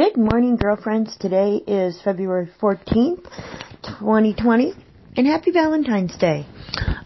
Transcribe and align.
Good 0.00 0.16
morning, 0.16 0.56
girlfriends. 0.56 1.14
Today 1.18 1.56
is 1.56 2.00
February 2.02 2.48
14th, 2.58 3.22
2020, 3.82 4.72
and 5.18 5.26
happy 5.26 5.50
Valentine's 5.50 6.16
Day. 6.16 6.46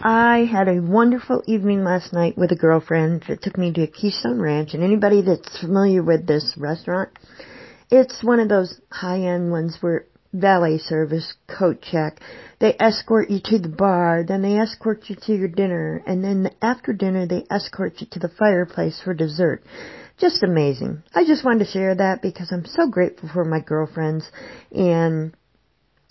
I 0.00 0.48
had 0.48 0.68
a 0.68 0.80
wonderful 0.80 1.42
evening 1.48 1.82
last 1.82 2.12
night 2.12 2.38
with 2.38 2.52
a 2.52 2.54
girlfriend 2.54 3.24
that 3.26 3.42
took 3.42 3.58
me 3.58 3.72
to 3.72 3.88
Keystone 3.88 4.40
Ranch, 4.40 4.72
and 4.72 4.84
anybody 4.84 5.20
that's 5.20 5.58
familiar 5.58 6.00
with 6.00 6.28
this 6.28 6.54
restaurant, 6.56 7.10
it's 7.90 8.22
one 8.22 8.38
of 8.38 8.48
those 8.48 8.80
high-end 8.92 9.50
ones 9.50 9.78
where 9.80 10.06
valet 10.32 10.78
service, 10.78 11.34
coat 11.46 11.82
check, 11.82 12.20
they 12.58 12.74
escort 12.78 13.30
you 13.30 13.40
to 13.44 13.58
the 13.58 13.68
bar, 13.68 14.24
then 14.26 14.42
they 14.42 14.58
escort 14.58 15.04
you 15.08 15.16
to 15.26 15.34
your 15.34 15.48
dinner, 15.48 16.02
and 16.06 16.22
then 16.22 16.50
after 16.60 16.92
dinner 16.92 17.26
they 17.26 17.44
escort 17.50 17.94
you 17.98 18.06
to 18.10 18.18
the 18.18 18.30
fireplace 18.38 19.00
for 19.02 19.14
dessert 19.14 19.62
just 20.18 20.42
amazing. 20.42 21.02
I 21.14 21.24
just 21.24 21.44
wanted 21.44 21.66
to 21.66 21.70
share 21.70 21.94
that 21.94 22.22
because 22.22 22.50
I'm 22.50 22.64
so 22.64 22.88
grateful 22.88 23.28
for 23.32 23.44
my 23.44 23.60
girlfriends 23.60 24.24
and 24.72 25.36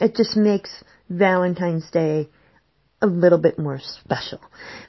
it 0.00 0.16
just 0.16 0.36
makes 0.36 0.70
Valentine's 1.08 1.88
Day 1.90 2.28
a 3.00 3.06
little 3.06 3.38
bit 3.38 3.58
more 3.58 3.80
special 3.80 4.40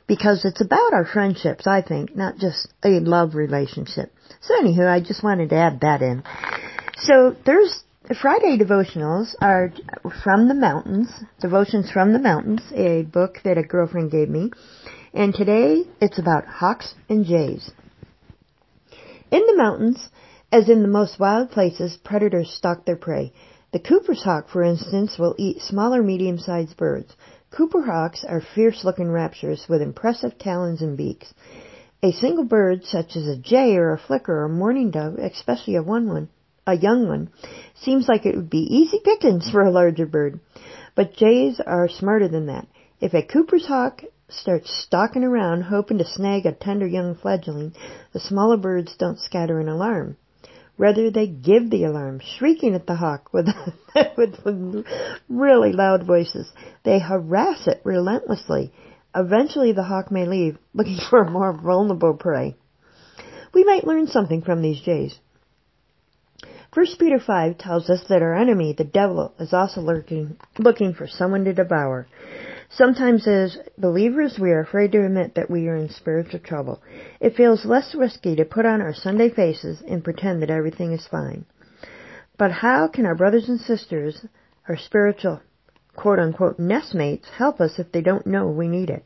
because 0.08 0.45
it's 0.45 0.62
about 0.62 0.94
our 0.94 1.05
friendships, 1.05 1.66
I 1.67 1.81
think, 1.81 2.16
not 2.16 2.38
just 2.38 2.72
a 2.84 3.00
love 3.00 3.36
relationship. 3.36 4.14
So 4.42 4.55
anywho, 4.55 4.88
I 4.88 5.00
just 5.00 5.23
wanted 5.23 5.50
to 5.50 5.55
add 5.55 5.81
that 5.81 6.02
in. 6.02 6.23
So 6.98 7.36
there's 7.45 7.83
Friday 8.12 8.58
devotionals 8.58 9.34
are 9.40 9.72
from 10.26 10.50
the 10.50 10.54
mountains, 10.54 11.10
devotions 11.40 11.90
from 11.90 12.12
the 12.12 12.20
mountains, 12.20 12.62
a 12.76 13.04
book 13.04 13.40
that 13.46 13.58
a 13.58 13.64
girlfriend 13.64 14.12
gave 14.12 14.28
me. 14.28 14.52
And 15.14 15.34
today 15.34 15.86
it's 16.02 16.20
about 16.20 16.46
hawks 16.46 16.96
and 17.08 17.26
jays. 17.26 17.72
In 19.32 19.46
the 19.48 19.56
mountains, 19.56 20.10
as 20.52 20.68
in 20.68 20.82
the 20.82 20.90
most 20.90 21.18
wild 21.18 21.52
places, 21.52 21.96
predators 21.96 22.52
stalk 22.52 22.84
their 22.86 22.98
prey. 22.98 23.32
The 23.72 23.80
Cooper's 23.80 24.22
hawk, 24.22 24.50
for 24.50 24.64
instance, 24.64 25.17
will 25.17 25.36
eat 25.38 25.62
smaller 25.62 26.04
medium-sized 26.04 26.76
birds. 26.76 27.16
Cooper 27.52 27.84
hawks 27.84 28.26
are 28.28 28.44
fierce-looking 28.54 29.08
raptors 29.08 29.70
with 29.70 29.82
impressive 29.82 30.38
talons 30.38 30.82
and 30.82 30.98
beaks. 30.98 31.34
A 32.04 32.12
single 32.12 32.44
bird, 32.44 32.84
such 32.84 33.16
as 33.16 33.28
a 33.28 33.38
jay 33.38 33.78
or 33.78 33.94
a 33.94 33.98
flicker 33.98 34.42
or 34.42 34.45
a 34.45 34.50
mourning 34.50 34.92
dove, 34.92 35.20
especially 35.20 35.76
a 35.76 35.82
one 35.82 36.10
one, 36.10 36.28
a 36.66 36.75
young 36.75 37.08
one, 37.08 37.30
seems 37.75 38.08
like 38.08 38.25
it 38.25 38.36
would 38.36 38.50
be 38.50 38.75
easy 38.75 39.00
pickings 39.03 39.50
for 39.50 39.61
a 39.61 39.72
larger 39.72 40.06
bird. 40.06 40.39
But 40.95 41.16
jays 41.16 41.59
are 41.59 41.89
smarter 41.89 42.28
than 42.28 42.47
that. 42.47 42.67
If 43.02 43.14
a 43.14 43.22
Cooper's 43.22 43.66
hawk 43.66 44.03
starts 44.30 44.73
stalking 44.73 45.23
around 45.23 45.64
hoping 45.64 45.97
to 45.97 46.05
snag 46.05 46.45
a 46.45 46.52
tender 46.52 46.88
young 46.88 47.16
fledgling, 47.16 47.73
the 48.14 48.20
smaller 48.20 48.58
birds 48.58 48.95
don't 48.97 49.20
scatter 49.20 49.59
in 49.59 49.67
alarm. 49.67 50.17
Rather, 50.78 51.11
they 51.11 51.28
give 51.28 51.70
the 51.70 51.83
alarm, 51.83 52.20
shrieking 52.20 52.73
at 52.73 52.88
the 52.88 52.95
hawk 52.95 53.31
with, 53.31 53.48
with 54.17 54.86
really 55.30 55.72
loud 55.72 56.03
voices. 56.03 56.52
They 56.83 57.00
harass 57.00 57.67
it 57.67 57.81
relentlessly. 57.83 58.73
Eventually, 59.16 59.72
the 59.72 59.83
hawk 59.83 60.11
may 60.11 60.25
leave, 60.25 60.58
looking 60.73 60.98
for 61.09 61.22
a 61.22 61.30
more 61.30 61.53
vulnerable 61.53 62.16
prey. 62.16 62.55
We 63.53 63.64
might 63.64 63.86
learn 63.86 64.08
something 64.08 64.42
from 64.42 64.61
these 64.61 64.81
jays. 64.81 65.20
1 66.73 66.86
Peter 66.99 67.19
5 67.19 67.58
tells 67.58 67.89
us 67.89 68.03
that 68.09 68.22
our 68.23 68.36
enemy, 68.36 68.73
the 68.73 68.83
devil, 68.83 69.33
is 69.39 69.53
also 69.53 69.80
lurking, 69.80 70.38
looking 70.58 70.94
for 70.94 71.08
someone 71.08 71.45
to 71.45 71.53
devour. 71.53 72.08
Sometimes 72.72 73.27
as 73.27 73.59
believers 73.77 74.39
we 74.39 74.49
are 74.52 74.61
afraid 74.61 74.91
to 74.94 75.05
admit 75.05 75.36
that 75.36 75.52
we 75.52 75.67
are 75.67 75.75
in 75.75 75.89
spiritual 75.89 76.39
trouble. 76.39 76.81
It 77.19 77.36
feels 77.36 77.66
less 77.66 77.94
risky 77.94 78.36
to 78.36 78.45
put 78.45 78.66
on 78.66 78.81
our 78.81 78.95
Sunday 78.95 79.30
faces 79.30 79.83
and 79.88 80.03
pretend 80.03 80.41
that 80.41 80.49
everything 80.49 80.91
is 80.91 81.05
fine. 81.05 81.45
But 82.39 82.52
how 82.52 82.88
can 82.88 83.05
our 83.05 83.14
brothers 83.14 83.47
and 83.47 83.59
sisters, 83.59 84.25
our 84.67 84.75
spiritual 84.75 85.41
quote 85.95 86.17
unquote 86.17 86.58
nestmates, 86.59 87.25
help 87.38 87.61
us 87.61 87.77
if 87.77 87.91
they 87.91 88.02
don't 88.02 88.25
know 88.25 88.48
we 88.48 88.67
need 88.67 88.89
it? 88.89 89.05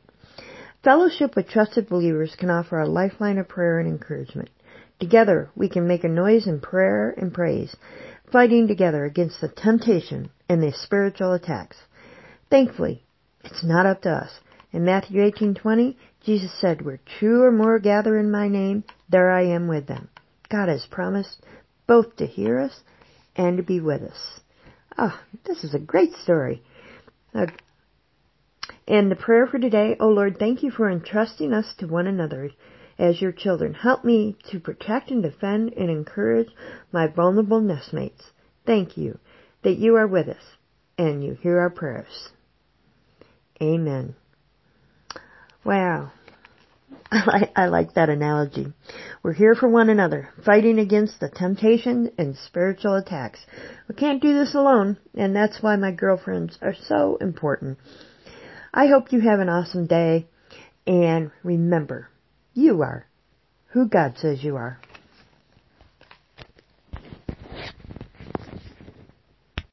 Fellowship 0.84 1.36
with 1.36 1.50
trusted 1.50 1.90
believers 1.90 2.36
can 2.38 2.50
offer 2.50 2.80
a 2.80 2.88
lifeline 2.88 3.38
of 3.38 3.50
prayer 3.50 3.80
and 3.80 3.90
encouragement. 3.90 4.50
Together 5.00 5.50
we 5.56 5.70
can 5.70 5.88
make 5.88 6.04
a 6.04 6.10
noise 6.10 6.48
in 6.48 6.60
prayer 6.60 7.14
and 7.18 7.34
praise, 7.34 7.76
fighting 8.32 8.68
together 8.68 9.06
against 9.06 9.40
the 9.40 9.48
temptation 9.48 10.30
and 10.50 10.62
the 10.62 10.72
spiritual 10.72 11.34
attacks. 11.34 11.78
Thankfully, 12.50 13.04
it's 13.44 13.64
not 13.64 13.86
up 13.86 14.02
to 14.02 14.10
us. 14.10 14.40
In 14.72 14.84
Matthew 14.84 15.22
18:20, 15.22 15.98
Jesus 16.22 16.52
said, 16.52 16.82
"Where 16.82 17.00
two 17.20 17.42
or 17.42 17.52
more 17.52 17.80
gather 17.80 18.18
in 18.18 18.32
my 18.32 18.48
name, 18.48 18.84
there 19.08 19.30
I 19.32 19.44
am 19.44 19.68
with 19.68 19.86
them." 19.88 20.10
God 20.50 20.68
has 20.68 20.86
promised 20.86 21.46
both 21.86 22.16
to 22.18 22.26
hear 22.26 22.60
us 22.60 22.84
and 23.36 23.58
to 23.58 23.64
be 23.64 23.80
with 23.80 24.02
us. 24.02 24.42
Ah, 24.98 25.22
oh, 25.22 25.38
this 25.46 25.64
is 25.64 25.74
a 25.74 25.80
great 25.80 26.14
story. 26.14 26.64
Uh, 27.34 27.48
and 28.88 29.12
the 29.12 29.16
prayer 29.16 29.46
for 29.46 29.60
today, 29.60 29.96
oh 30.00 30.10
Lord, 30.10 30.40
thank 30.40 30.64
you 30.64 30.72
for 30.72 30.90
entrusting 30.90 31.54
us 31.54 31.74
to 31.76 31.88
one 31.88 32.08
another 32.08 32.50
as 33.00 33.22
your 33.22 33.32
children. 33.32 33.74
Help 33.74 34.04
me 34.04 34.38
to 34.52 34.60
protect 34.60 35.12
and 35.12 35.22
defend 35.22 35.74
and 35.74 35.90
encourage 35.90 36.50
my 36.92 37.08
vulnerable 37.08 37.62
nestmates. 37.62 38.32
Thank 38.66 38.98
you 38.98 39.20
that 39.64 39.78
you 39.78 39.96
are 39.96 40.08
with 40.08 40.28
us 40.28 40.44
and 40.98 41.24
you 41.24 41.34
hear 41.34 41.60
our 41.60 41.70
prayers. 41.70 42.30
Amen. 43.62 44.16
Wow. 45.64 46.12
I 47.12 47.24
like, 47.26 47.52
I 47.56 47.66
like 47.68 47.94
that 47.94 48.10
analogy. 48.10 48.74
We're 49.24 49.34
here 49.34 49.56
for 49.56 49.70
one 49.70 49.90
another, 49.90 50.30
fighting 50.46 50.80
against 50.80 51.20
the 51.20 51.30
temptation 51.30 52.12
and 52.18 52.38
spiritual 52.38 52.96
attacks. 52.96 53.40
We 53.88 53.96
can't 53.96 54.22
do 54.22 54.34
this 54.34 54.56
alone, 54.56 54.98
and 55.16 55.36
that's 55.36 55.62
why 55.62 55.76
my 55.76 55.92
girlfriends 55.92 56.58
are 56.62 56.76
so 56.88 57.18
important. 57.22 57.78
I 58.74 58.88
hope 58.88 59.12
you 59.12 59.22
have 59.22 59.40
an 59.40 59.50
awesome 59.50 59.88
day, 59.88 60.28
and 60.86 61.32
remember, 61.44 62.10
you 62.58 62.82
are 62.82 63.08
who 63.68 63.88
God 63.88 64.16
says 64.18 64.44
you 64.44 64.56
are. 64.56 64.80